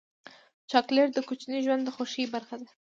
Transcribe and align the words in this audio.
چاکلېټ 0.71 1.09
د 1.13 1.19
کوچني 1.27 1.59
ژوند 1.65 1.81
د 1.85 1.89
خوښۍ 1.95 2.23
برخه 2.35 2.55
ده. 2.61 2.67